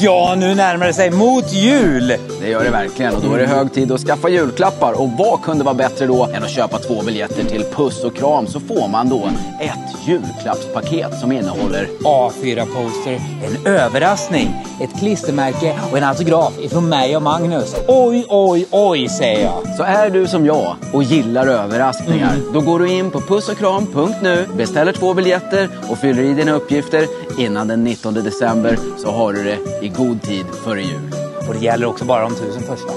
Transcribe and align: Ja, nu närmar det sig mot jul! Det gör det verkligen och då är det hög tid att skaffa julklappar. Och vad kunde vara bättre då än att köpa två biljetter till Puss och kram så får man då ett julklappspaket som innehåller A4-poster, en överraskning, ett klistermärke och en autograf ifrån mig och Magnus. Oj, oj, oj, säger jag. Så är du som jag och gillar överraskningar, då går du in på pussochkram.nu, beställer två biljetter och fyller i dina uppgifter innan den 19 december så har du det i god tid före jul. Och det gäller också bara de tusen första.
Ja, 0.00 0.34
nu 0.38 0.54
närmar 0.54 0.86
det 0.86 0.92
sig 0.92 1.10
mot 1.10 1.52
jul! 1.52 2.12
Det 2.40 2.48
gör 2.48 2.64
det 2.64 2.70
verkligen 2.70 3.14
och 3.14 3.22
då 3.22 3.32
är 3.32 3.38
det 3.38 3.46
hög 3.46 3.72
tid 3.72 3.92
att 3.92 4.00
skaffa 4.00 4.28
julklappar. 4.28 4.92
Och 4.92 5.10
vad 5.18 5.42
kunde 5.42 5.64
vara 5.64 5.74
bättre 5.74 6.06
då 6.06 6.24
än 6.24 6.42
att 6.42 6.50
köpa 6.50 6.78
två 6.78 7.02
biljetter 7.02 7.44
till 7.44 7.64
Puss 7.64 8.04
och 8.04 8.16
kram 8.16 8.46
så 8.46 8.60
får 8.60 8.88
man 8.88 9.08
då 9.08 9.30
ett 9.60 10.06
julklappspaket 10.06 11.18
som 11.20 11.32
innehåller 11.32 11.88
A4-poster, 12.04 13.20
en 13.44 13.66
överraskning, 13.66 14.64
ett 14.80 14.98
klistermärke 14.98 15.74
och 15.90 15.98
en 15.98 16.04
autograf 16.04 16.58
ifrån 16.58 16.88
mig 16.88 17.16
och 17.16 17.22
Magnus. 17.22 17.74
Oj, 17.88 18.26
oj, 18.28 18.66
oj, 18.70 19.08
säger 19.08 19.44
jag. 19.44 19.76
Så 19.76 19.82
är 19.82 20.10
du 20.10 20.26
som 20.26 20.46
jag 20.46 20.76
och 20.92 21.02
gillar 21.02 21.46
överraskningar, 21.46 22.36
då 22.54 22.60
går 22.60 22.78
du 22.78 22.92
in 22.92 23.10
på 23.10 23.20
pussochkram.nu, 23.20 24.46
beställer 24.56 24.92
två 24.92 25.14
biljetter 25.14 25.68
och 25.88 25.98
fyller 25.98 26.22
i 26.22 26.34
dina 26.34 26.52
uppgifter 26.52 27.06
innan 27.38 27.68
den 27.68 27.84
19 27.84 28.14
december 28.14 28.78
så 28.96 29.10
har 29.10 29.32
du 29.32 29.44
det 29.44 29.58
i 29.88 29.90
god 29.90 30.22
tid 30.22 30.46
före 30.64 30.82
jul. 30.82 31.12
Och 31.48 31.54
det 31.54 31.60
gäller 31.60 31.86
också 31.86 32.04
bara 32.04 32.22
de 32.22 32.34
tusen 32.34 32.62
första. 32.62 32.92